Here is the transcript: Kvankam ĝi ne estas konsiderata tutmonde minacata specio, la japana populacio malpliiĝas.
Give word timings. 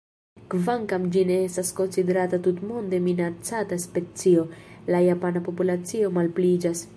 Kvankam 0.51 1.03
ĝi 1.15 1.21
ne 1.31 1.35
estas 1.47 1.69
konsiderata 1.79 2.39
tutmonde 2.47 3.01
minacata 3.09 3.79
specio, 3.85 4.47
la 4.97 5.03
japana 5.11 5.45
populacio 5.51 6.11
malpliiĝas. 6.19 6.85